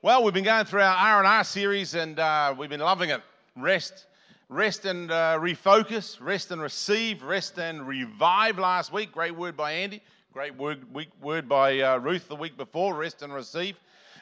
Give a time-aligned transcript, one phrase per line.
[0.00, 3.10] Well, we've been going through our R and R series, and uh, we've been loving
[3.10, 3.20] it.
[3.56, 4.06] Rest,
[4.48, 8.60] rest and uh, refocus, rest and receive, rest and revive.
[8.60, 10.00] Last week, great word by Andy,
[10.32, 12.94] great word week, word by uh, Ruth the week before.
[12.94, 13.74] Rest and receive,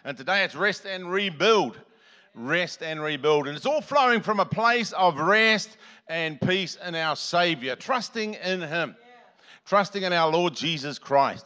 [0.02, 1.78] and today it's rest and rebuild,
[2.34, 5.76] rest and rebuild, and it's all flowing from a place of rest
[6.08, 8.96] and peace in our Savior, trusting in Him,
[9.66, 11.44] trusting in our Lord Jesus Christ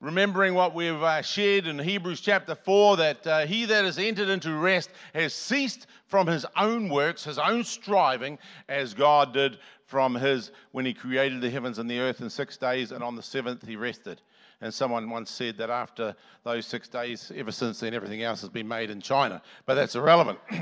[0.00, 4.28] remembering what we've uh, shared in Hebrews chapter 4 that uh, he that has entered
[4.28, 8.38] into rest has ceased from his own works, his own striving,
[8.68, 12.56] as God did from his when he created the heavens and the earth in six
[12.56, 14.20] days, and on the seventh he rested.
[14.60, 18.50] And someone once said that after those six days, ever since then, everything else has
[18.50, 19.42] been made in China.
[19.66, 20.38] But that's irrelevant.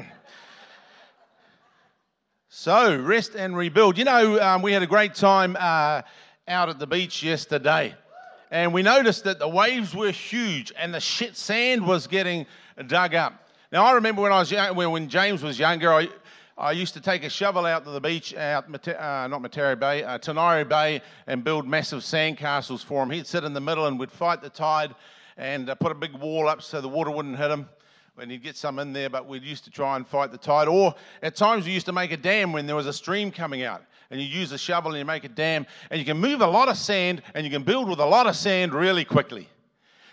[2.48, 3.96] so, rest and rebuild.
[3.96, 6.02] You know, um, we had a great time uh,
[6.48, 7.95] out at the beach yesterday
[8.51, 12.47] and we noticed that the waves were huge and the shit sand was getting
[12.87, 13.48] dug up.
[13.73, 16.09] Now, I remember when I was young, when James was younger, I,
[16.57, 20.05] I used to take a shovel out to the beach, out uh, not Matauri Bay,
[20.05, 23.10] uh, Bay, and build massive sand castles for him.
[23.10, 24.95] He'd sit in the middle and we'd fight the tide
[25.37, 27.68] and uh, put a big wall up so the water wouldn't hit him.
[28.18, 30.68] And he'd get some in there, but we used to try and fight the tide.
[30.68, 33.65] Or at times we used to make a dam when there was a stream coming
[33.65, 36.40] out and you use a shovel and you make a dam, and you can move
[36.40, 39.48] a lot of sand and you can build with a lot of sand really quickly.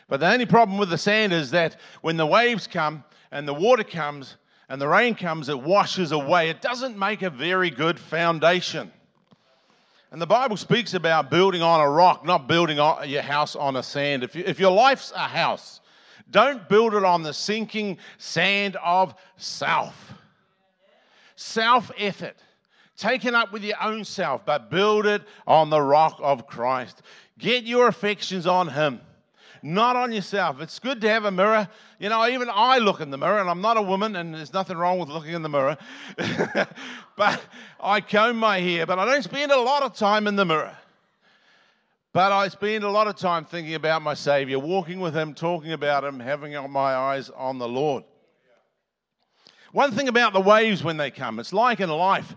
[0.08, 3.53] But the only problem with the sand is that when the waves come and the
[3.53, 4.38] water comes
[4.69, 6.49] and the rain comes, it washes away.
[6.49, 8.91] It doesn't make a very good foundation.
[10.11, 13.83] And the Bible speaks about building on a rock, not building your house on a
[13.83, 14.23] sand.
[14.23, 15.80] If, you, if your life's a house,
[16.31, 20.13] don't build it on the sinking sand of self.
[21.35, 22.37] Self effort
[23.01, 27.02] taken up with your own self, but build it on the rock of Christ.
[27.39, 29.02] Get your affections on Him,
[29.63, 30.61] not on yourself.
[30.61, 31.67] It's good to have a mirror.
[31.99, 34.53] You know, even I look in the mirror, and I'm not a woman, and there's
[34.53, 35.77] nothing wrong with looking in the mirror.
[37.17, 37.41] but
[37.79, 40.77] I comb my hair, but I don't spend a lot of time in the mirror.
[42.14, 45.72] But I spend a lot of time thinking about my Savior, walking with Him, talking
[45.72, 48.04] about Him, having my eyes on the Lord.
[49.72, 52.36] One thing about the waves when they come, it's like in life.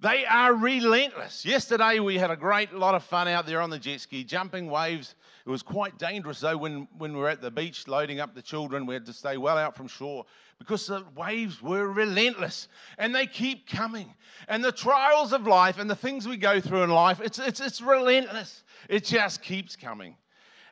[0.00, 1.46] They are relentless.
[1.46, 4.68] Yesterday we had a great lot of fun out there on the jet ski, jumping
[4.68, 5.14] waves.
[5.46, 8.42] It was quite dangerous though when, when we were at the beach loading up the
[8.42, 8.84] children.
[8.84, 10.26] We had to stay well out from shore
[10.62, 12.68] because the waves were relentless
[12.98, 14.14] and they keep coming.
[14.48, 17.60] And the trials of life and the things we go through in life, it's, it's,
[17.60, 18.62] it's relentless.
[18.88, 20.16] It just keeps coming.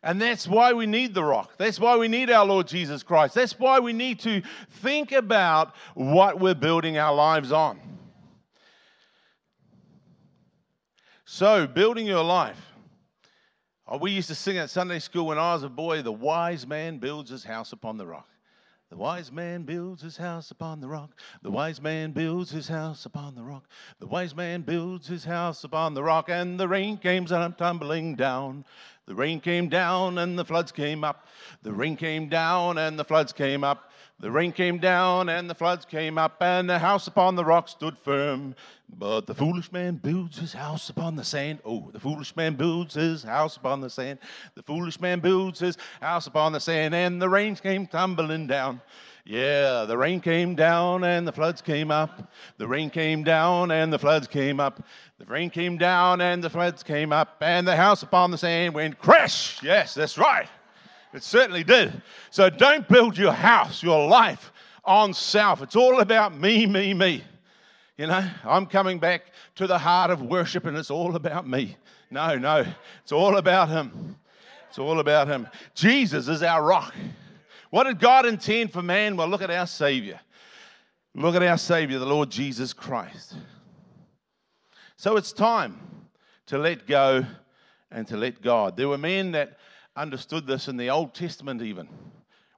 [0.02, 1.54] And that's why we need the rock.
[1.58, 3.34] That's why we need our Lord Jesus Christ.
[3.34, 4.42] That's why we need to
[4.82, 7.80] think about what we're building our lives on.
[11.24, 12.60] So, building your life.
[13.86, 16.66] Oh, we used to sing at Sunday school when I was a boy the wise
[16.66, 18.28] man builds his house upon the rock.
[18.90, 21.10] The wise man builds his house upon the rock.
[21.42, 23.68] The wise man builds his house upon the rock.
[24.00, 26.28] The wise man builds his house upon the rock.
[26.28, 28.64] And the rain came tumbling down.
[29.06, 31.28] The rain came down and the floods came up.
[31.62, 33.89] The rain came down and the floods came up.
[34.20, 37.69] The rain came down and the floods came up, and the house upon the rock
[37.69, 38.54] stood firm.
[38.98, 41.60] But the foolish man builds his house upon the sand.
[41.64, 44.19] Oh, the foolish man builds his house upon the sand.
[44.56, 48.82] The foolish man builds his house upon the sand, and the rain came tumbling down.
[49.25, 52.32] Yeah, the rain came down and the floods came up.
[52.59, 54.82] The rain came down and the floods came up.
[55.19, 58.75] The rain came down and the floods came up, and the house upon the sand
[58.75, 59.62] went crash.
[59.62, 60.48] Yes, that's right.
[61.12, 62.03] It certainly did.
[62.31, 64.53] So don't build your house, your life
[64.84, 65.62] on self.
[65.62, 67.25] It's all about me, me, me.
[67.97, 71.76] You know, I'm coming back to the heart of worship and it's all about me.
[72.10, 72.65] No, no,
[73.03, 74.16] it's all about Him.
[74.69, 75.48] It's all about Him.
[75.75, 76.94] Jesus is our rock.
[77.71, 79.16] What did God intend for man?
[79.16, 80.21] Well, look at our Savior.
[81.15, 83.34] Look at our Savior, the Lord Jesus Christ.
[84.97, 85.78] So it's time
[86.47, 87.25] to let go
[87.91, 88.77] and to let God.
[88.77, 89.59] There were men that
[89.96, 91.88] understood this in the Old Testament, even.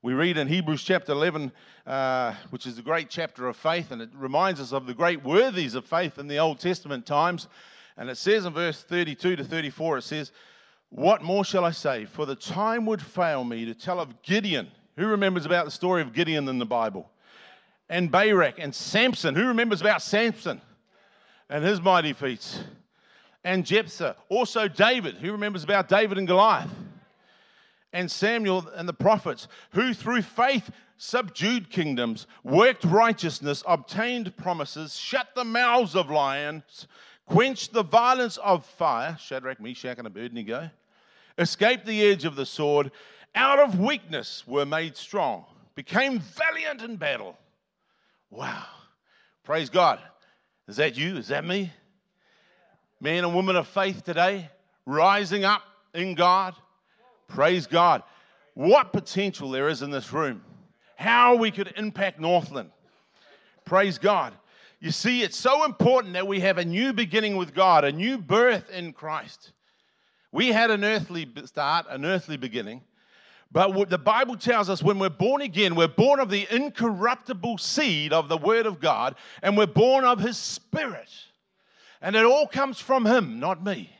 [0.03, 1.53] We read in Hebrews chapter 11,
[1.87, 5.25] uh, which is a great chapter of faith, and it reminds us of the great
[5.25, 7.49] worthies of faith in the Old Testament times.
[7.97, 10.33] And it says in verse 32 to 34, it says,
[10.91, 12.05] What more shall I say?
[12.05, 14.69] For the time would fail me to tell of Gideon.
[14.97, 17.09] Who remembers about the story of Gideon in the Bible?
[17.89, 19.35] And Barak and Samson.
[19.35, 20.61] Who remembers about Samson
[21.49, 22.61] and his mighty feats?
[23.45, 24.17] And Jephthah.
[24.29, 25.17] Also David.
[25.17, 26.71] Who remembers about David and Goliath?
[27.93, 35.29] And Samuel and the prophets, who through faith subdued kingdoms, worked righteousness, obtained promises, shut
[35.35, 36.87] the mouths of lions,
[37.27, 40.71] quenched the violence of fire, Shadrach, Meshach, and Abednego,
[41.39, 42.91] escaped the edge of the sword,
[43.35, 47.37] out of weakness were made strong, became valiant in battle.
[48.31, 48.65] Wow.
[49.45, 49.99] Praise God.
[50.69, 51.17] Is that you?
[51.17, 51.73] Is that me?
[53.01, 54.49] Man and woman of faith today,
[54.87, 55.63] rising up
[55.93, 56.55] in God.
[57.35, 58.03] Praise God.
[58.55, 60.43] What potential there is in this room.
[60.97, 62.71] How we could impact Northland.
[63.65, 64.35] Praise God.
[64.81, 68.19] You see, it's so important that we have a new beginning with God, a new
[68.19, 69.53] birth in Christ.
[70.31, 72.83] We had an earthly start, an earthly beginning.
[73.51, 78.13] But the Bible tells us when we're born again, we're born of the incorruptible seed
[78.13, 81.11] of the Word of God, and we're born of His Spirit.
[82.01, 83.91] And it all comes from Him, not me.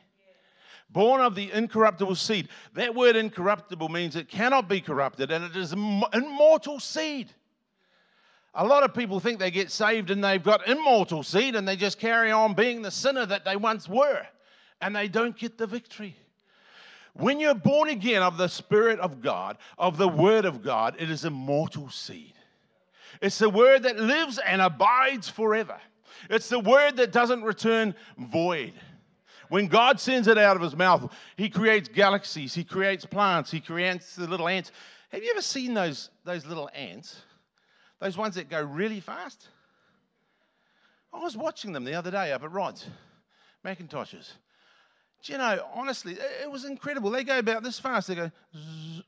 [0.93, 2.49] Born of the incorruptible seed.
[2.75, 7.33] That word incorruptible means it cannot be corrupted, and it is immortal seed.
[8.55, 11.75] A lot of people think they get saved and they've got immortal seed and they
[11.75, 14.21] just carry on being the sinner that they once were,
[14.79, 16.15] and they don't get the victory.
[17.13, 21.09] When you're born again of the Spirit of God, of the Word of God, it
[21.09, 22.33] is immortal seed.
[23.21, 25.79] It's the Word that lives and abides forever.
[26.29, 28.73] It's the Word that doesn't return void.
[29.53, 33.59] When God sends it out of His mouth, He creates galaxies, He creates plants, He
[33.59, 34.71] creates the little ants.
[35.11, 37.21] Have you ever seen those, those little ants?
[37.99, 39.49] Those ones that go really fast?
[41.13, 42.87] I was watching them the other day up at Rod's,
[43.63, 44.33] McIntosh's.
[45.21, 47.11] Do you know, honestly, it was incredible.
[47.11, 48.07] They go about this fast.
[48.07, 49.03] They go, zzz.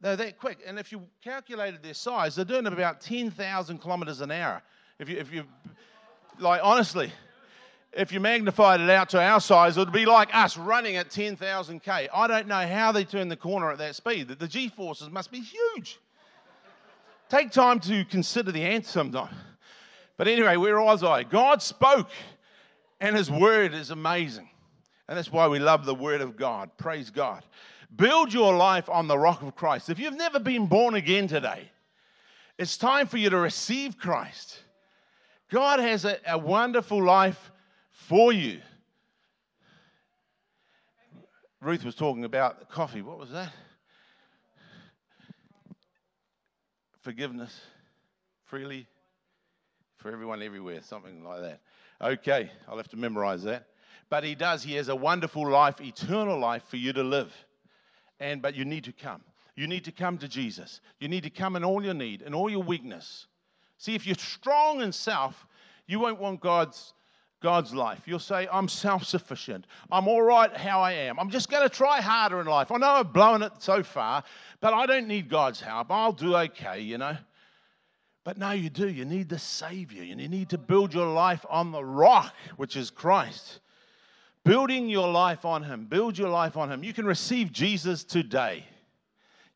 [0.00, 0.58] they're that quick.
[0.64, 4.62] And if you calculated their size, they're doing about 10,000 kilometers an hour.
[5.00, 5.42] If you, if you,
[6.38, 7.10] like, honestly,
[7.92, 11.10] if you magnified it out to our size, it would be like us running at
[11.10, 12.08] 10,000 K.
[12.14, 14.28] I don't know how they turn the corner at that speed.
[14.28, 15.98] The G forces must be huge.
[17.28, 19.34] Take time to consider the answer sometime.
[20.16, 21.24] But anyway, where was I?
[21.24, 22.10] God spoke
[23.00, 24.48] and His Word is amazing.
[25.08, 26.70] And that's why we love the Word of God.
[26.76, 27.44] Praise God.
[27.96, 29.90] Build your life on the rock of Christ.
[29.90, 31.70] If you've never been born again today,
[32.58, 34.60] it's time for you to receive Christ.
[35.50, 37.50] God has a, a wonderful life
[38.08, 38.60] for you.
[41.60, 43.02] Ruth was talking about coffee.
[43.02, 43.52] What was that?
[47.02, 47.58] Forgiveness
[48.46, 48.86] freely
[49.98, 51.60] for everyone everywhere, something like that.
[52.00, 53.66] Okay, I'll have to memorize that.
[54.08, 54.62] But he does.
[54.62, 57.32] He has a wonderful life, eternal life for you to live.
[58.18, 59.22] And but you need to come.
[59.54, 60.80] You need to come to Jesus.
[60.98, 63.26] You need to come in all your need and all your weakness.
[63.76, 65.46] See, if you're strong in self,
[65.86, 66.94] you won't want God's
[67.40, 68.02] God's life.
[68.06, 69.66] You'll say, I'm self sufficient.
[69.90, 71.18] I'm all right how I am.
[71.18, 72.70] I'm just going to try harder in life.
[72.70, 74.22] I know I've blown it so far,
[74.60, 75.90] but I don't need God's help.
[75.90, 77.16] I'll do okay, you know.
[78.24, 78.88] But no, you do.
[78.88, 80.04] You need the Savior.
[80.04, 83.60] You need to build your life on the rock, which is Christ.
[84.44, 85.86] Building your life on Him.
[85.86, 86.84] Build your life on Him.
[86.84, 88.64] You can receive Jesus today.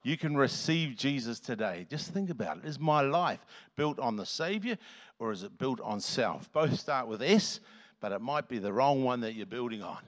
[0.03, 1.87] You can receive Jesus today.
[1.89, 2.67] Just think about it.
[2.67, 3.41] Is my life
[3.75, 4.77] built on the Savior
[5.19, 6.51] or is it built on self?
[6.53, 7.61] Both start with S,
[8.01, 9.99] but it might be the wrong one that you're building on.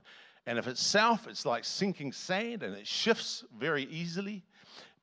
[0.46, 4.44] And if it's self, it's like sinking sand and it shifts very easily.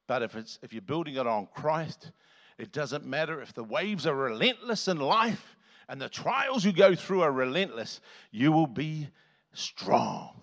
[0.08, 2.12] But if, it's, if you're building it on Christ,
[2.58, 5.56] it doesn't matter if the waves are relentless in life
[5.90, 8.00] and the trials you go through are relentless,
[8.32, 9.10] you will be
[9.54, 10.42] strong.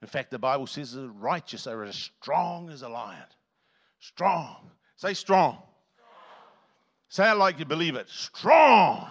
[0.00, 3.26] In fact, the Bible says the righteous are as strong as a lion.
[4.00, 4.70] Strong.
[4.96, 5.58] Say strong.
[7.16, 8.08] It like you believe it.
[8.08, 9.08] Strong.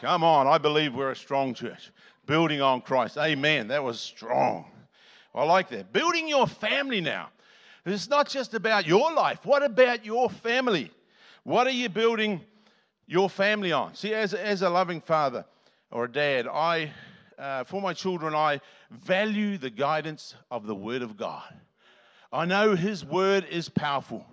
[0.00, 1.90] Come on, I believe we're a strong church.
[2.26, 3.16] Building on Christ.
[3.16, 3.68] Amen.
[3.68, 4.66] That was strong.
[5.34, 5.92] I like that.
[5.92, 7.28] Building your family now.
[7.84, 9.44] It's not just about your life.
[9.44, 10.90] What about your family?
[11.44, 12.40] What are you building
[13.06, 13.94] your family on?
[13.94, 15.44] See, as, as a loving father
[15.92, 16.90] or a dad, I,
[17.38, 18.60] uh, for my children, I
[18.90, 21.54] value the guidance of the Word of God.
[22.32, 24.26] I know His Word is powerful.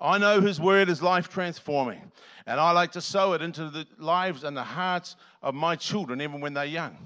[0.00, 2.12] I know His Word is life transforming.
[2.46, 6.20] And I like to sow it into the lives and the hearts of my children,
[6.20, 6.96] even when they're young.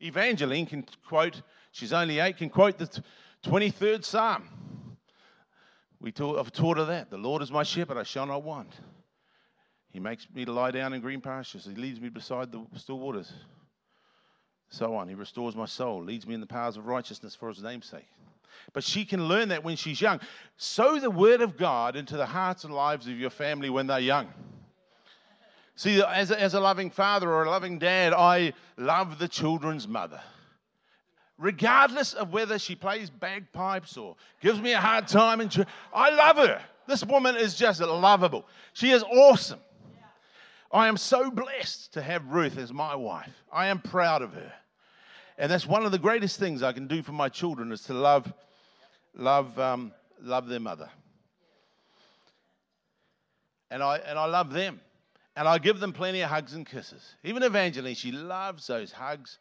[0.00, 3.02] Evangeline can quote, she's only eight, can quote the
[3.44, 4.48] 23rd Psalm.
[6.00, 7.10] We taught, I've taught her that.
[7.10, 8.74] The Lord is my shepherd, I shall not want.
[9.90, 11.66] He makes me to lie down in green pastures.
[11.66, 13.32] He leads me beside the still waters.
[14.68, 15.08] So on.
[15.08, 18.08] He restores my soul, leads me in the paths of righteousness for his name's sake.
[18.72, 20.20] But she can learn that when she's young.
[20.56, 23.98] Sow the word of God into the hearts and lives of your family when they're
[23.98, 24.28] young.
[25.76, 29.88] See, as a, as a loving father or a loving dad, I love the children's
[29.88, 30.20] mother
[31.38, 35.40] regardless of whether she plays bagpipes or gives me a hard time.
[35.40, 36.62] And I love her.
[36.86, 38.46] This woman is just lovable.
[38.72, 39.60] She is awesome.
[40.70, 43.32] I am so blessed to have Ruth as my wife.
[43.52, 44.52] I am proud of her.
[45.38, 47.94] And that's one of the greatest things I can do for my children is to
[47.94, 48.32] love,
[49.14, 50.88] love, um, love their mother.
[53.70, 54.80] And I, and I love them.
[55.36, 57.16] And I give them plenty of hugs and kisses.
[57.24, 59.38] Even Evangeline, she loves those hugs,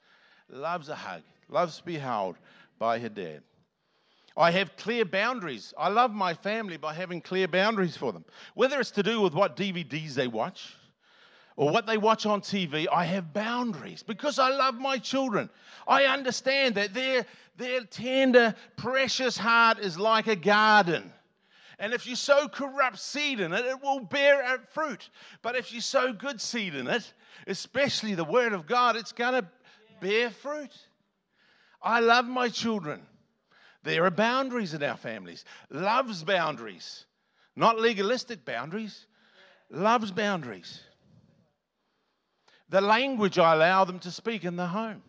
[0.49, 2.37] loves a hug, loves to be held
[2.79, 3.43] by her dad.
[4.35, 5.75] I have clear boundaries.
[5.77, 8.25] I love my family by having clear boundaries for them.
[8.55, 10.73] Whether it's to do with what DVDs they watch
[11.55, 15.49] or what they watch on TV, I have boundaries because I love my children.
[15.87, 17.25] I understand that their,
[17.57, 21.11] their tender, precious heart is like a garden.
[21.79, 25.09] And if you sow corrupt seed in it, it will bear fruit.
[25.41, 27.13] But if you sow good seed in it,
[27.47, 29.47] especially the Word of God, it's going to
[30.01, 30.73] bear fruit.
[31.81, 33.01] I love my children.
[33.83, 35.43] There are boundaries in our families.
[35.69, 37.05] Love's boundaries,
[37.55, 39.05] not legalistic boundaries.
[39.69, 40.79] Love's boundaries.
[42.73, 45.03] The language I allow them to speak in the home.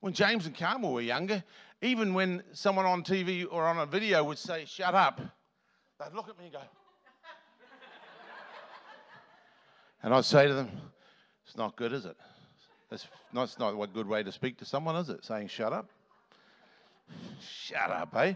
[0.00, 1.44] When James and Carmel were younger,
[1.82, 5.20] even when someone on TV or on a video would say, shut up,
[6.00, 6.60] they'd look at me and go,
[10.02, 10.70] and I'd say to them,
[11.44, 12.16] it's not good, is it?
[12.88, 15.22] That's not, it's not a good way to speak to someone, is it?
[15.22, 15.90] Saying, shut up.
[17.46, 18.32] Shut up, eh?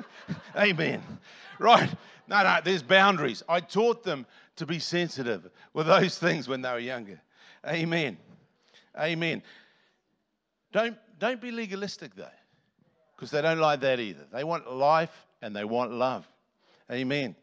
[0.56, 1.02] Amen.
[1.58, 1.90] Right.
[2.28, 3.42] No, no, there's boundaries.
[3.48, 7.20] I taught them to be sensitive with those things when they were younger.
[7.66, 8.16] Amen.
[8.98, 9.42] Amen.
[10.72, 12.26] Don't, don't be legalistic, though,
[13.14, 14.26] because they don't like that either.
[14.32, 16.28] They want life and they want love.
[16.90, 17.34] Amen.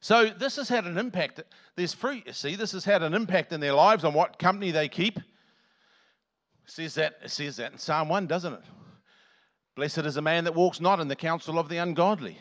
[0.00, 1.42] So, this has had an impact.
[1.76, 2.56] There's fruit, you see.
[2.56, 5.18] This has had an impact in their lives on what company they keep.
[5.18, 5.24] It
[6.64, 8.62] says that, it says that in Psalm 1, doesn't it?
[9.76, 12.38] Blessed is a man that walks not in the counsel of the ungodly.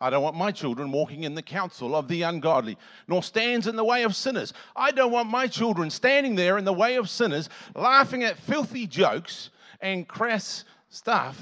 [0.00, 2.76] I don't want my children walking in the counsel of the ungodly,
[3.08, 4.52] nor stands in the way of sinners.
[4.74, 8.86] I don't want my children standing there in the way of sinners, laughing at filthy
[8.86, 11.38] jokes and crass stuff,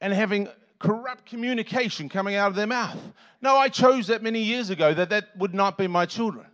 [0.00, 2.98] and having corrupt communication coming out of their mouth.
[3.40, 6.46] No, I chose that many years ago that that would not be my children.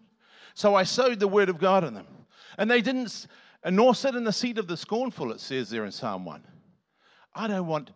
[0.55, 2.07] So I sowed the word of God in them.
[2.59, 3.27] And they didn't,
[3.63, 6.43] and nor sit in the seat of the scornful, it says there in Psalm 1.
[7.35, 7.93] I don't want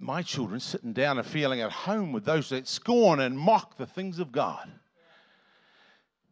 [0.00, 3.86] my children sitting down and feeling at home with those that scorn and mock the
[3.86, 4.68] things of God.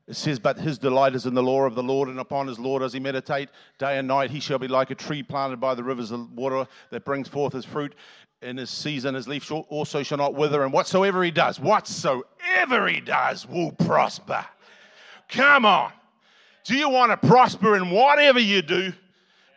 [0.06, 2.58] It says, But his delight is in the law of the Lord, and upon his
[2.58, 4.30] law does he meditate day and night.
[4.30, 7.52] He shall be like a tree planted by the rivers of water that brings forth
[7.52, 7.94] his fruit
[8.40, 9.14] in his season.
[9.14, 14.46] His leaf also shall not wither, and whatsoever he does, whatsoever he does, will prosper.
[15.28, 15.92] Come on.
[16.64, 18.94] Do you want to prosper in whatever you do?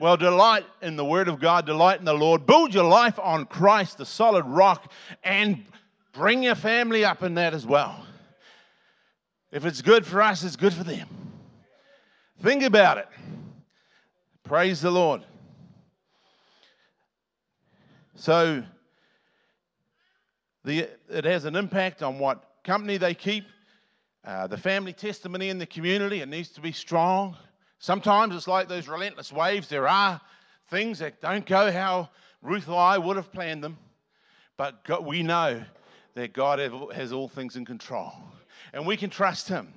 [0.02, 2.48] Well, delight in the Word of God, delight in the Lord.
[2.48, 4.92] Build your life on Christ, the solid rock,
[5.24, 5.64] and
[6.12, 8.04] bring your family up in that as well.
[9.52, 11.08] If it's good for us, it's good for them.
[12.42, 13.08] Think about it.
[14.44, 15.22] Praise the Lord.
[18.16, 18.64] So,
[20.64, 23.46] the, it has an impact on what company they keep,
[24.26, 26.22] uh, the family testimony in the community.
[26.22, 27.38] It needs to be strong.
[27.82, 29.68] Sometimes it's like those relentless waves.
[29.68, 30.22] There are
[30.70, 32.10] things that don't go how
[32.44, 33.76] Ruth or I would have planned them,
[34.56, 35.64] but God, we know
[36.14, 36.60] that God
[36.94, 38.14] has all things in control.
[38.72, 39.74] And we can trust Him.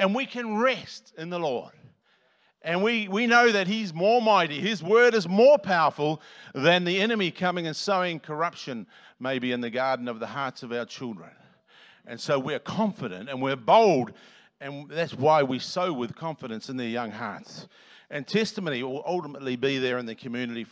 [0.00, 1.70] And we can rest in the Lord.
[2.62, 4.58] And we, we know that He's more mighty.
[4.58, 6.20] His word is more powerful
[6.56, 8.84] than the enemy coming and sowing corruption,
[9.20, 11.30] maybe in the garden of the hearts of our children.
[12.04, 14.12] And so we're confident and we're bold
[14.60, 17.68] and that's why we sow with confidence in their young hearts.
[18.10, 20.66] And testimony will ultimately be there in the community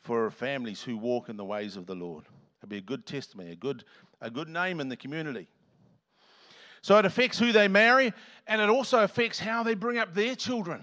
[0.00, 2.24] for families who walk in the ways of the Lord.
[2.58, 3.84] It'll be a good testimony, a good,
[4.20, 5.48] a good name in the community.
[6.82, 8.12] So it affects who they marry,
[8.46, 10.82] and it also affects how they bring up their children.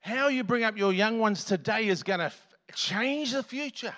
[0.00, 2.32] How you bring up your young ones today is going to
[2.74, 3.94] change the future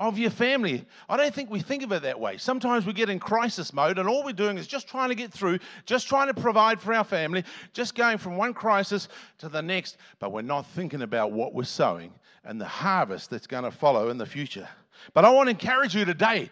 [0.00, 0.86] of your family.
[1.10, 2.38] I don't think we think of it that way.
[2.38, 5.30] Sometimes we get in crisis mode and all we're doing is just trying to get
[5.30, 9.60] through, just trying to provide for our family, just going from one crisis to the
[9.60, 12.12] next, but we're not thinking about what we're sowing
[12.44, 14.66] and the harvest that's going to follow in the future.
[15.12, 16.48] But I want to encourage you today.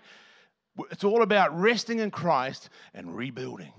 [0.90, 3.72] It's all about resting in Christ and rebuilding.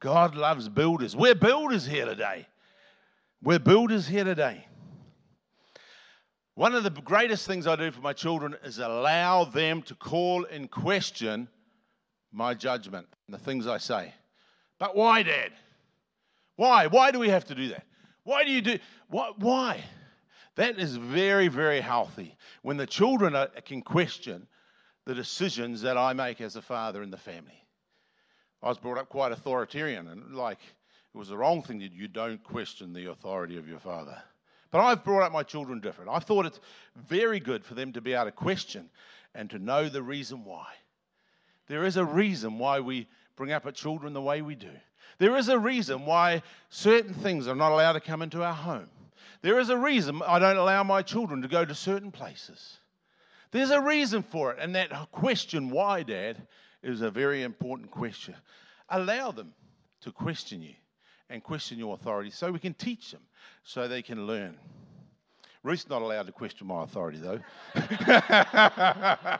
[0.00, 1.14] God loves builders.
[1.14, 2.48] We're builders here today.
[3.40, 4.66] We're builders here today.
[6.56, 10.44] One of the greatest things I do for my children is allow them to call
[10.44, 11.48] in question
[12.32, 14.14] my judgment and the things I say.
[14.78, 15.52] But why, Dad?
[16.56, 16.86] Why?
[16.86, 17.84] Why do we have to do that?
[18.24, 18.78] Why do you do
[19.10, 19.84] what why?
[20.54, 24.46] That is very, very healthy when the children are, can question
[25.04, 27.62] the decisions that I make as a father in the family.
[28.62, 30.60] I was brought up quite authoritarian and like
[31.14, 34.16] it was the wrong thing that you don't question the authority of your father.
[34.76, 36.10] But I've brought up my children different.
[36.10, 36.60] I thought it's
[37.08, 38.90] very good for them to be able to question
[39.34, 40.66] and to know the reason why.
[41.66, 44.68] There is a reason why we bring up our children the way we do.
[45.16, 48.90] There is a reason why certain things are not allowed to come into our home.
[49.40, 52.76] There is a reason I don't allow my children to go to certain places.
[53.52, 54.58] There's a reason for it.
[54.60, 56.46] And that question, why, Dad,
[56.82, 58.34] is a very important question.
[58.90, 59.54] Allow them
[60.02, 60.74] to question you
[61.30, 63.22] and question your authority so we can teach them
[63.64, 64.56] so they can learn.
[65.62, 67.40] Ruth's not allowed to question my authority, though.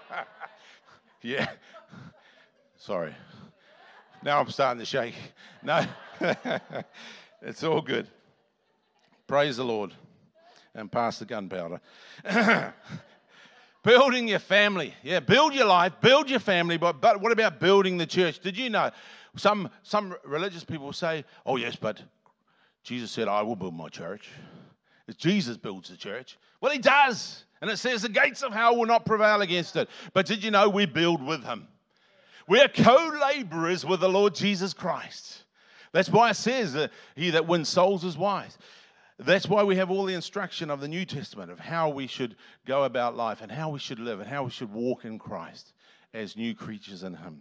[1.23, 1.49] yeah.
[2.77, 3.15] Sorry.
[4.25, 5.15] Now I'm starting to shake.
[5.63, 5.87] No,
[7.43, 8.09] it's all good.
[9.29, 9.93] Praise the Lord.
[10.75, 11.81] And pass the gunpowder.
[13.83, 14.95] building your family.
[15.03, 18.41] Yeah, build your life, build your family, but, but what about building the church?
[18.41, 18.91] Did you know
[19.37, 22.03] some, some religious people say, oh, yes, but
[22.83, 24.31] Jesus said, I will build my church.
[25.09, 26.39] It's Jesus builds the church.
[26.61, 27.45] Well, he does.
[27.61, 29.89] And it says the gates of hell will not prevail against it.
[30.13, 31.69] But did you know we build with him?
[32.49, 35.45] We're co laborers with the Lord Jesus Christ.
[35.93, 38.59] That's why it says that he that wins souls is wise.
[39.19, 42.37] That's why we have all the instruction of the New Testament of how we should
[42.67, 45.73] go about life and how we should live and how we should walk in Christ
[46.13, 47.41] as new creatures in Him.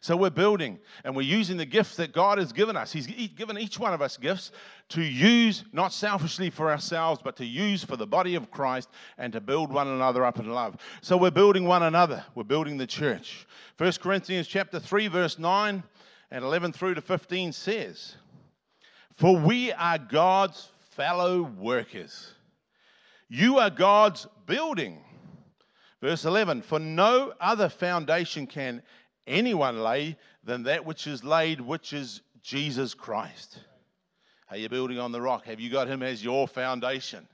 [0.00, 2.92] So we're building and we're using the gifts that God has given us.
[2.92, 4.52] He's given each one of us gifts
[4.90, 8.88] to use not selfishly for ourselves, but to use for the body of Christ
[9.18, 10.76] and to build one another up in love.
[11.00, 12.24] So we're building one another.
[12.34, 13.46] We're building the church.
[13.78, 15.82] 1 Corinthians chapter 3, verse 9
[16.30, 18.16] and 11 through to 15 says,
[19.16, 22.34] For we are God's fellow workers.
[23.28, 24.98] You are God's building.
[26.00, 28.82] Verse 11 For no other foundation can
[29.26, 33.58] anyone lay than that which is laid, which is Jesus Christ.
[34.50, 35.46] Are you building on the rock?
[35.46, 37.26] Have you got him as your foundation?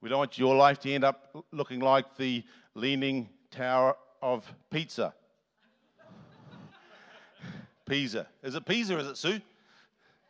[0.00, 2.44] We don't want your life to end up looking like the
[2.74, 5.12] leaning tower of pizza.
[7.88, 8.26] Pisa.
[8.42, 9.40] Is it Pisa is it Sue?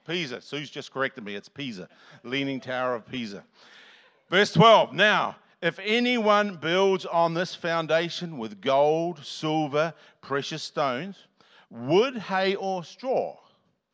[0.07, 0.40] Pisa.
[0.40, 1.35] Sue's just corrected me.
[1.35, 1.88] It's Pisa.
[2.23, 3.44] Leaning Tower of Pisa.
[4.31, 4.94] Verse 12.
[4.94, 11.16] Now, if anyone builds on this foundation with gold, silver, precious stones,
[11.71, 13.37] wood, hay, or straw.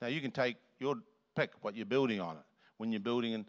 [0.02, 0.96] Now, you can take your
[1.34, 2.42] pick what you're building on it
[2.76, 3.46] when you're building in,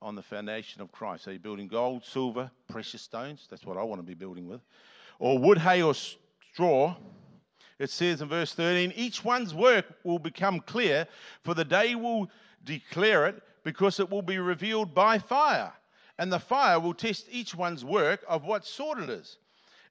[0.00, 1.24] on the foundation of Christ.
[1.24, 3.46] So you're building gold, silver, precious stones.
[3.50, 4.60] That's what I want to be building with.
[5.18, 6.96] Or wood, hay, or straw.
[7.78, 11.06] It says in verse 13, each one's work will become clear,
[11.42, 12.30] for the day will
[12.64, 15.72] declare it, because it will be revealed by fire
[16.22, 19.38] and the fire will test each one's work of what sort it is.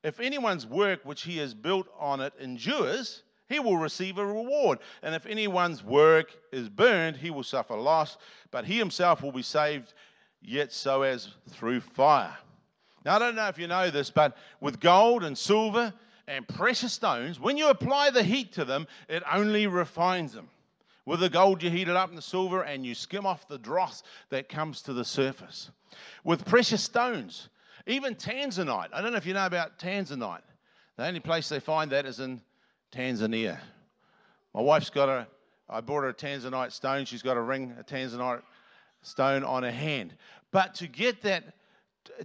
[0.02, 4.80] If anyone's work which he has built on it endures, he will receive a reward.
[5.04, 8.16] And if anyone's work is burned, he will suffer loss,
[8.50, 9.94] but he himself will be saved,
[10.42, 12.38] yet so as through fire.
[13.04, 15.92] Now, I don't know if you know this, but with gold and silver
[16.30, 20.48] and precious stones, when you apply the heat to them, it only refines them.
[21.12, 23.58] With the gold, you heat it up in the silver and you skim off the
[23.58, 25.70] dross that comes to the surface.
[26.24, 27.50] With precious stones,
[27.86, 28.88] even tanzanite.
[28.94, 30.40] I don't know if you know about tanzanite.
[30.96, 32.40] The only place they find that is in
[32.94, 33.60] Tanzania.
[34.54, 35.28] My wife's got a,
[35.70, 37.04] I bought her a tanzanite stone.
[37.04, 38.42] She's got a ring, a tanzanite
[39.02, 40.16] stone on her hand.
[40.52, 41.56] But to get that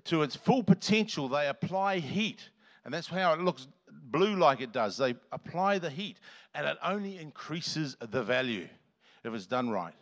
[0.04, 2.50] to its full potential, they apply heat.
[2.84, 3.66] And that's how it looks
[4.10, 4.96] blue like it does.
[4.96, 6.18] They apply the heat,
[6.54, 8.68] and it only increases the value
[9.24, 9.94] if it's done right.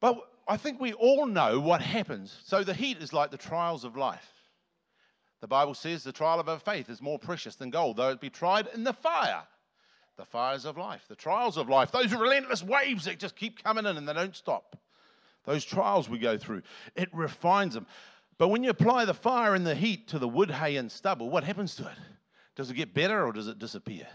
[0.00, 2.38] But I think we all know what happens.
[2.44, 4.32] So the heat is like the trials of life.
[5.40, 8.20] The Bible says the trial of our faith is more precious than gold, though it
[8.20, 9.42] be tried in the fire.
[10.16, 13.84] The fires of life, the trials of life, those relentless waves that just keep coming
[13.84, 14.76] in and they don't stop.
[15.44, 16.62] Those trials we go through,
[16.94, 17.86] it refines them.
[18.38, 21.28] But when you apply the fire and the heat to the wood, hay, and stubble,
[21.28, 21.98] what happens to it?
[22.56, 24.06] Does it get better or does it disappear?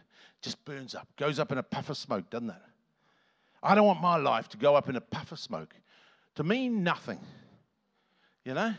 [0.42, 2.56] Just burns up, goes up in a puff of smoke, doesn't it?
[3.64, 5.76] I don't want my life to go up in a puff of smoke,
[6.36, 7.20] to mean nothing.
[8.44, 8.74] You know?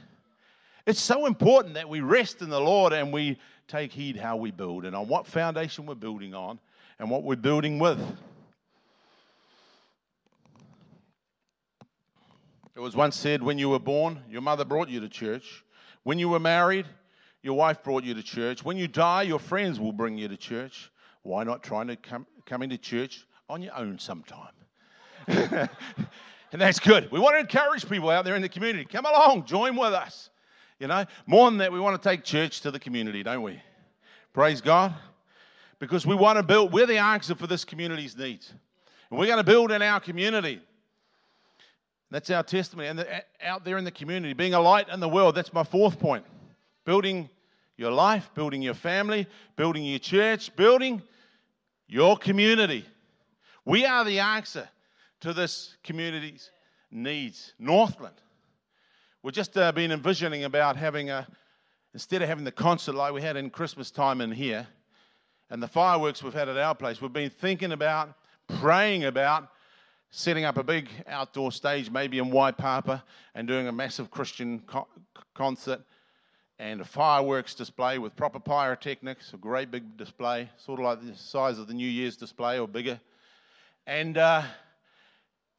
[0.85, 4.51] It's so important that we rest in the Lord and we take heed how we
[4.51, 6.59] build and on what foundation we're building on
[6.99, 8.01] and what we're building with.
[12.75, 15.63] It was once said when you were born, your mother brought you to church.
[16.03, 16.87] When you were married,
[17.43, 18.65] your wife brought you to church.
[18.65, 20.91] When you die, your friends will bring you to church.
[21.23, 24.53] Why not trying to come coming to church on your own sometime?
[25.27, 25.69] and
[26.53, 27.11] that's good.
[27.11, 28.85] We want to encourage people out there in the community.
[28.85, 30.31] Come along, join with us.
[30.79, 33.61] You know, more than that, we want to take church to the community, don't we?
[34.33, 34.95] Praise God.
[35.79, 38.53] Because we want to build, we're the answer for this community's needs.
[39.11, 40.61] And we're going to build in our community.
[42.11, 42.89] That's our testimony.
[42.89, 45.65] And the, out there in the community, being a light in the world, that's my
[45.65, 46.25] fourth point
[46.85, 47.29] building
[47.77, 51.03] your life, building your family, building your church, building
[51.89, 52.85] your community.
[53.65, 54.69] We are the answer
[55.21, 56.51] to this community's
[56.91, 57.55] needs.
[57.59, 58.17] Northland.
[59.23, 61.27] We've just uh, been envisioning about having a,
[61.95, 64.67] instead of having the concert like we had in Christmas time in here,
[65.51, 68.15] and the fireworks we've had at our place, we've been thinking about,
[68.61, 69.49] praying about
[70.11, 73.03] setting up a big outdoor stage, maybe in Waipapa,
[73.35, 74.89] and doing a massive Christian co-
[75.35, 75.81] concert
[76.59, 81.17] and a fireworks display with proper pyrotechnics, a great big display, sort of like the
[81.17, 83.01] size of the New Year's display or bigger.
[83.87, 84.43] And, uh,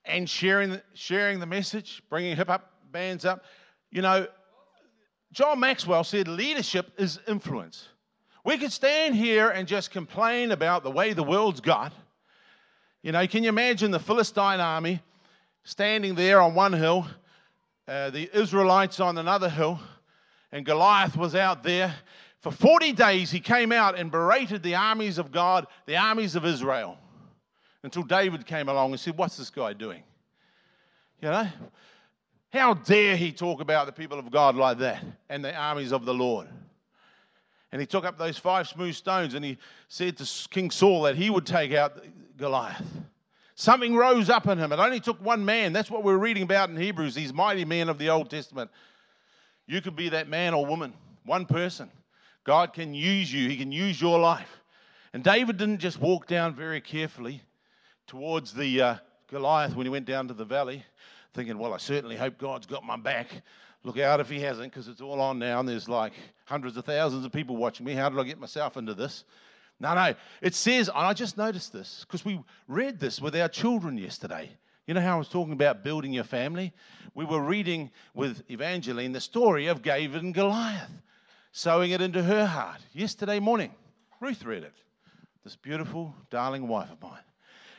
[0.06, 3.44] and sharing, sharing the message, bringing hip hop bands up.
[3.92, 4.28] You know,
[5.32, 7.88] John Maxwell said leadership is influence.
[8.46, 11.94] We could stand here and just complain about the way the world's got.
[13.02, 15.02] You know, can you imagine the Philistine army
[15.64, 17.08] standing there on one hill,
[17.88, 19.80] uh, the Israelites on another hill,
[20.54, 21.94] and Goliath was out there?
[22.40, 26.46] For 40 days, he came out and berated the armies of God, the armies of
[26.46, 26.98] Israel
[27.84, 30.04] until David came along and said, What's this guy doing?
[31.22, 31.48] You know?
[32.52, 36.06] How dare he talk about the people of God like that and the armies of
[36.06, 36.48] the Lord?
[37.72, 41.16] And he took up those five smooth stones and he said to King Saul that
[41.16, 42.04] he would take out
[42.38, 42.84] Goliath.
[43.56, 44.72] Something rose up in him.
[44.72, 45.74] It only took one man.
[45.74, 48.70] That's what we're reading about in Hebrews, these mighty men of the Old Testament.
[49.68, 50.94] You could be that man or woman,
[51.26, 51.90] one person.
[52.44, 54.50] God can use you, He can use your life.
[55.14, 57.42] And David didn't just walk down very carefully,
[58.08, 58.96] towards the uh,
[59.30, 60.84] Goliath when he went down to the valley,
[61.34, 63.28] thinking, Well, I certainly hope God's got my back.
[63.84, 66.14] Look out if he hasn't, because it's all on now, and there's like
[66.46, 67.94] hundreds of thousands of people watching me.
[67.94, 69.24] How did I get myself into this?
[69.80, 70.14] No, no.
[70.42, 74.50] It says, and I just noticed this because we read this with our children yesterday.
[74.88, 76.74] You know how I was talking about building your family?
[77.16, 80.92] We were reading with Evangeline the story of David and Goliath,
[81.52, 83.74] sowing it into her heart yesterday morning.
[84.20, 84.74] Ruth read it.
[85.44, 87.22] This beautiful, darling wife of mine.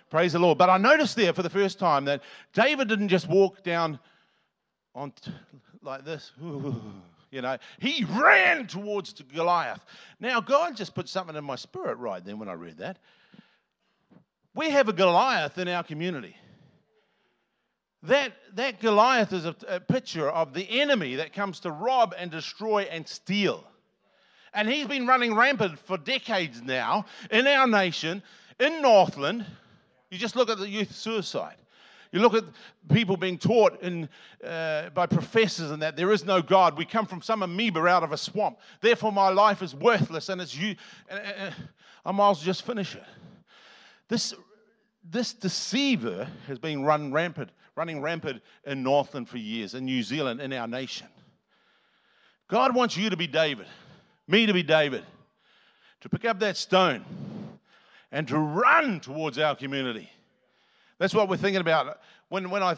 [0.09, 0.57] Praise the Lord.
[0.57, 3.99] But I noticed there for the first time that David didn't just walk down
[4.95, 5.33] on t-
[5.83, 6.33] like this.
[7.31, 9.85] You know, he ran towards Goliath.
[10.21, 13.01] Now, God just put something in my spirit right then when I read that.
[14.55, 16.37] We have a Goliath in our community.
[18.05, 22.31] That, that Goliath is a, a picture of the enemy that comes to rob and
[22.31, 23.65] destroy and steal.
[24.53, 28.23] And he's been running rampant for decades now in our nation,
[28.61, 29.45] in Northland,
[30.11, 31.57] you just look at the youth suicide.
[32.13, 32.45] You look at
[32.93, 34.09] people being taught in,
[34.47, 36.79] uh, by professors and that there is no God.
[36.79, 38.61] We come from some amoeba out of a swamp.
[38.81, 40.77] Therefore, my life is worthless and it's you.
[41.11, 41.51] Uh,
[42.05, 43.03] I might as well just finish it.
[44.09, 44.35] This,
[45.03, 50.41] this deceiver has been run rampant, running rampant in Northland for years, in New Zealand,
[50.41, 51.09] in our nation.
[52.49, 53.67] God wants you to be David,
[54.29, 55.05] me to be David,
[56.03, 57.05] to pick up that stone
[58.13, 60.09] and to run towards our community.
[60.99, 61.99] That's what we're thinking about.
[62.29, 62.77] When, when, I,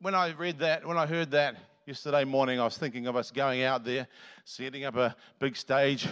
[0.00, 3.30] when I read that, when I heard that yesterday morning, I was thinking of us
[3.30, 4.06] going out there,
[4.44, 6.08] setting up a big stage,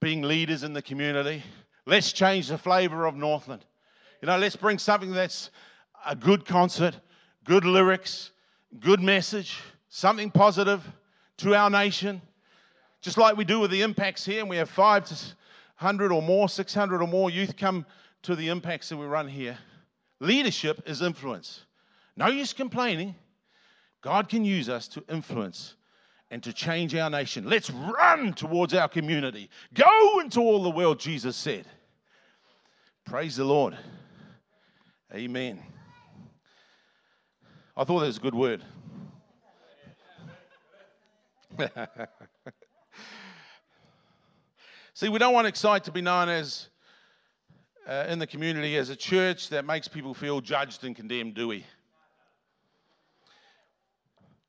[0.00, 1.42] being leaders in the community.
[1.86, 3.64] Let's change the flavor of Northland.
[4.22, 5.50] You know, let's bring something that's
[6.06, 6.96] a good concert,
[7.44, 8.30] good lyrics,
[8.80, 10.82] good message, something positive
[11.38, 12.20] to our nation.
[13.00, 16.22] Just like we do with the impacts here, and we have five to 100 or
[16.22, 17.84] more, 600 or more youth come
[18.22, 19.58] to the impacts that we run here.
[20.20, 21.64] Leadership is influence.
[22.16, 23.14] No use complaining.
[24.00, 25.74] God can use us to influence
[26.30, 27.48] and to change our nation.
[27.48, 29.50] Let's run towards our community.
[29.74, 31.66] Go into all the world, Jesus said.
[33.04, 33.76] Praise the Lord.
[35.14, 35.62] Amen.
[37.76, 38.62] I thought that was a good word.
[44.94, 46.68] See, we don't want Excite to be known as,
[47.88, 51.48] uh, in the community, as a church that makes people feel judged and condemned, do
[51.48, 51.66] we?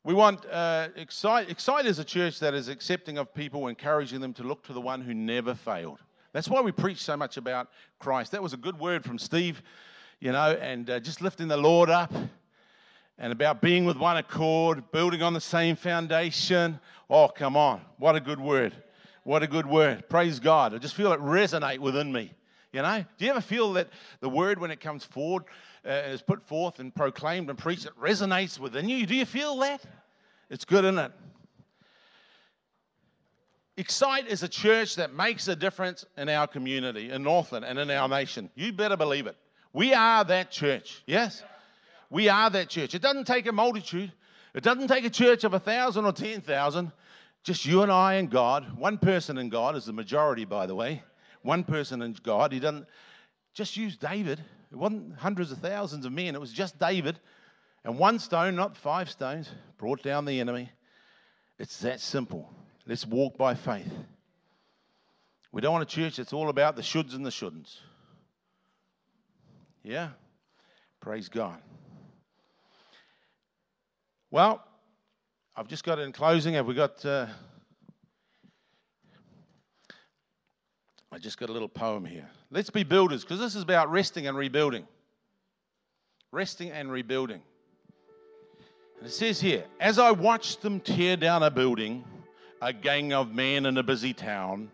[0.03, 4.33] We want uh, Excite, Excite is a church that is accepting of people, encouraging them
[4.33, 5.97] to look to the one who never failed.
[6.31, 8.33] That's why we preach so much about Christ.
[8.33, 9.63] That was a good word from Steve,
[10.19, 12.13] you know, and uh, just lifting the Lord up
[13.17, 16.79] and about being with one accord, building on the same foundation.
[17.09, 17.81] Oh, come on.
[17.97, 18.75] What a good word.
[19.23, 20.07] What a good word.
[20.09, 20.73] Praise God.
[20.73, 22.31] I just feel it resonate within me.
[22.73, 23.87] You know, do you ever feel that
[24.19, 25.43] the word, when it comes forward,
[25.85, 29.05] uh, is put forth and proclaimed and preached, it resonates within you?
[29.05, 29.81] Do you feel that?
[30.49, 31.11] It's good, isn't it?
[33.77, 37.89] Excite is a church that makes a difference in our community, in Northland, and in
[37.91, 38.49] our nation.
[38.55, 39.37] You better believe it.
[39.73, 41.03] We are that church.
[41.05, 41.43] Yes?
[42.09, 42.95] We are that church.
[42.95, 44.11] It doesn't take a multitude,
[44.53, 46.91] it doesn't take a church of a thousand or ten thousand.
[47.43, 48.75] Just you and I and God.
[48.77, 51.03] One person in God is the majority, by the way.
[51.43, 52.51] One person in God.
[52.51, 52.87] He doesn't
[53.53, 54.43] Just use David.
[54.71, 57.19] It wasn't hundreds of thousands of men, it was just David.
[57.83, 60.71] And one stone, not five stones, brought down the enemy.
[61.59, 62.51] It's that simple.
[62.87, 63.91] Let's walk by faith.
[65.51, 67.77] We don't want a church that's all about the shoulds and the shouldn'ts.
[69.83, 70.09] Yeah?
[70.99, 71.59] Praise God.
[74.35, 74.61] Well,
[75.55, 76.55] I've just got in closing.
[76.55, 77.05] Have we got.
[77.05, 77.27] Uh,
[81.09, 82.27] I just got a little poem here.
[82.51, 84.89] Let's be builders because this is about resting and rebuilding.
[86.33, 87.43] Resting and rebuilding.
[88.99, 92.03] And it says here As I watched them tear down a building,
[92.61, 94.69] a gang of men in a busy town,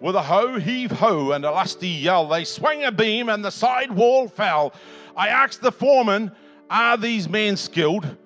[0.00, 3.52] with a ho, heave ho, and a lusty yell, they swung a beam and the
[3.52, 4.72] side wall fell.
[5.16, 6.32] I asked the foreman,
[6.68, 8.16] Are these men skilled?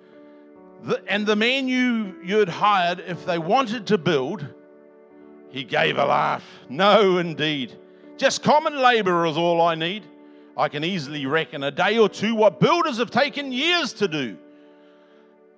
[1.06, 4.46] And the men you, you'd hired, if they wanted to build,
[5.50, 6.44] he gave a laugh.
[6.68, 7.76] No, indeed.
[8.16, 10.04] Just common labor is all I need.
[10.56, 14.36] I can easily reckon a day or two what builders have taken years to do.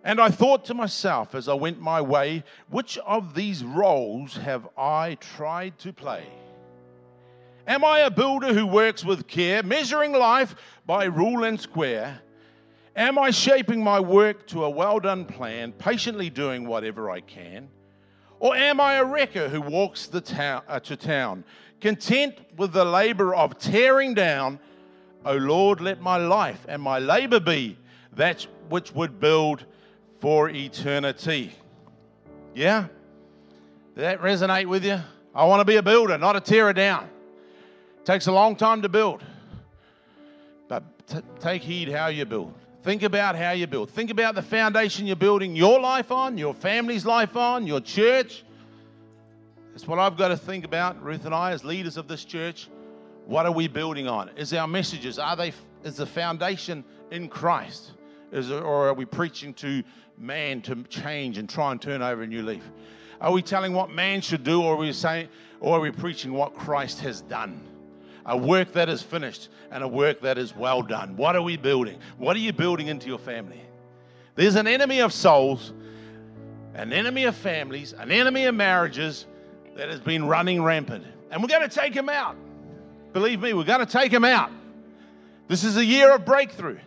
[0.04, 4.68] And I thought to myself as I went my way, which of these roles have
[4.76, 6.26] I tried to play?
[7.66, 12.20] Am I a builder who works with care, measuring life by rule and square?
[12.96, 17.68] Am I shaping my work to a well done plan, patiently doing whatever I can?
[18.38, 21.44] Or am I a wrecker who walks the town, uh, to town,
[21.80, 24.60] content with the labor of tearing down?
[25.24, 27.78] O Lord, let my life and my labor be
[28.12, 29.64] that which would build
[30.20, 31.52] for eternity.
[32.54, 32.86] Yeah?
[33.94, 35.00] Did that resonate with you?
[35.34, 37.08] I want to be a builder, not a tearer down.
[37.98, 39.24] It takes a long time to build.
[40.68, 42.54] But t- take heed how you build.
[42.84, 43.88] Think about how you build.
[43.88, 48.44] Think about the foundation you're building your life on, your family's life on, your church.
[49.70, 52.68] That's what I've got to think about, Ruth and I, as leaders of this church.
[53.24, 54.28] What are we building on?
[54.36, 57.92] Is our messages, are they, is the foundation in Christ?
[58.32, 59.82] Is it, or are we preaching to
[60.18, 62.70] man to change and try and turn over a new leaf?
[63.18, 65.28] Are we telling what man should do, or are we saying,
[65.60, 67.66] or are we preaching what Christ has done?
[68.26, 71.16] A work that is finished and a work that is well done.
[71.16, 71.98] What are we building?
[72.16, 73.60] What are you building into your family?
[74.34, 75.72] There's an enemy of souls,
[76.74, 79.26] an enemy of families, an enemy of marriages
[79.76, 81.04] that has been running rampant.
[81.30, 82.36] And we're going to take him out.
[83.12, 84.50] Believe me, we're going to take him out.
[85.46, 86.78] This is a year of breakthrough.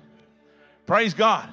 [0.86, 1.50] Praise God.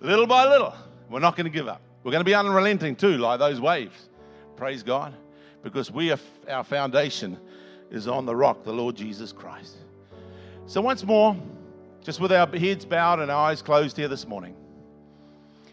[0.00, 0.74] Little by little,
[1.08, 1.80] we're not going to give up.
[2.04, 4.08] We're going to be unrelenting too, like those waves.
[4.56, 5.14] Praise God.
[5.62, 7.38] Because we are, our foundation
[7.90, 9.76] is on the rock, the Lord Jesus Christ.
[10.66, 11.36] So, once more,
[12.02, 14.54] just with our heads bowed and eyes closed here this morning,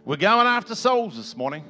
[0.06, 1.63] we're going after souls this morning.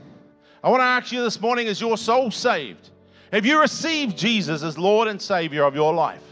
[0.64, 2.90] I want to ask you this morning is your soul saved?
[3.32, 6.24] Have you received Jesus as Lord and Savior of your life?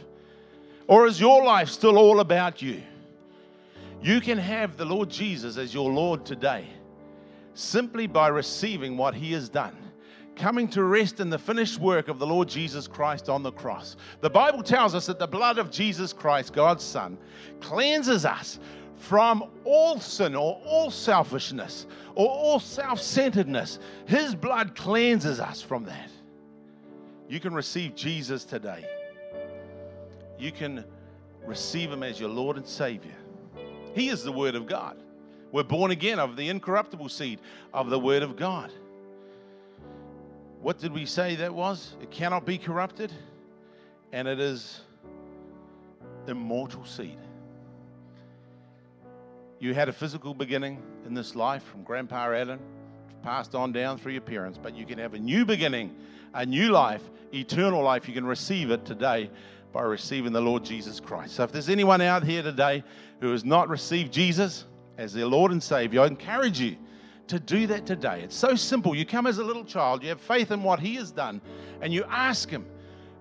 [0.88, 2.82] Or is your life still all about you?
[4.02, 6.68] You can have the Lord Jesus as your Lord today
[7.54, 9.76] simply by receiving what He has done,
[10.42, 13.96] coming to rest in the finished work of the Lord Jesus Christ on the cross.
[14.22, 17.16] The Bible tells us that the blood of Jesus Christ, God's Son,
[17.60, 18.60] cleanses us
[18.96, 23.78] from all sin or all selfishness or all self centeredness.
[24.08, 26.10] His blood cleanses us from that.
[27.30, 28.84] You can receive Jesus today.
[30.40, 30.84] You can
[31.46, 33.16] receive Him as your Lord and Savior.
[33.94, 34.98] He is the Word of God.
[35.52, 37.40] We're born again of the incorruptible seed
[37.76, 38.72] of the Word of God.
[40.62, 41.96] What did we say that was?
[42.02, 43.12] It cannot be corrupted,
[44.12, 44.82] and it is
[46.28, 47.18] immortal seed.
[49.60, 52.60] You had a physical beginning in this life from Grandpa Adam,
[53.24, 55.96] passed on down through your parents, but you can have a new beginning,
[56.36, 57.02] a new life,
[57.34, 58.08] eternal life.
[58.08, 59.32] You can receive it today
[59.74, 61.36] by receiving the Lord Jesus Christ.
[61.36, 62.84] So if there's anyone out here today
[63.20, 64.66] who has not received Jesus
[65.00, 66.76] as their Lord and Savior, I encourage you
[67.28, 68.22] to do that today.
[68.24, 68.96] It's so simple.
[68.96, 71.42] You come as a little child, you have faith in what He has done,
[71.82, 72.66] and you ask Him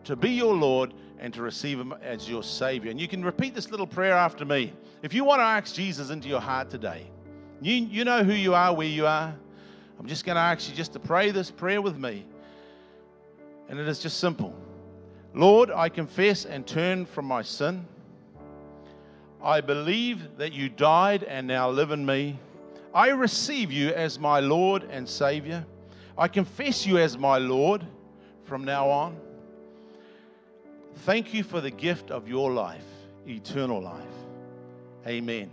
[0.05, 2.91] to be your Lord and to receive Him as your Savior.
[2.91, 4.73] And you can repeat this little prayer after me.
[5.03, 7.07] If you want to ask Jesus into your heart today,
[7.61, 9.35] you, you know who you are, where you are.
[9.99, 12.25] I'm just going to ask you just to pray this prayer with me.
[13.69, 14.55] And it is just simple.
[15.35, 17.87] Lord, I confess and turn from my sin.
[19.43, 22.39] I believe that you died and now live in me.
[22.95, 25.65] I receive you as my Lord and Savior.
[26.19, 27.85] I confess you as my Lord
[28.45, 29.17] from now on.
[31.07, 32.85] Thank you for the gift of your life,
[33.27, 34.05] eternal life.
[35.07, 35.51] Amen.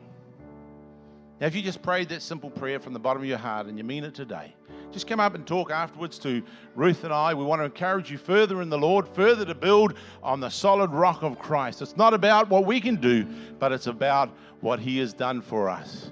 [1.39, 3.77] Now, if you just prayed that simple prayer from the bottom of your heart and
[3.77, 4.53] you mean it today,
[4.91, 6.41] just come up and talk afterwards to
[6.75, 7.33] Ruth and I.
[7.33, 10.91] We want to encourage you further in the Lord, further to build on the solid
[10.91, 11.81] rock of Christ.
[11.81, 13.27] It's not about what we can do,
[13.59, 16.05] but it's about what He has done for us.